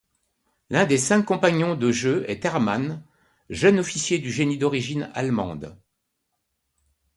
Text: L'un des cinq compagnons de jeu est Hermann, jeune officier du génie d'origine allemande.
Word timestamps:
L'un 0.71 0.85
des 0.87 0.97
cinq 0.97 1.25
compagnons 1.25 1.75
de 1.75 1.91
jeu 1.91 2.25
est 2.27 2.43
Hermann, 2.43 3.03
jeune 3.51 3.77
officier 3.77 4.17
du 4.17 4.31
génie 4.31 4.57
d'origine 4.57 5.11
allemande. 5.13 5.77